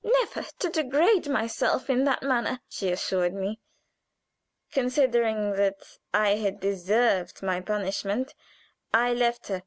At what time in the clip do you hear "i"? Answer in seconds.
6.11-6.37, 8.91-9.13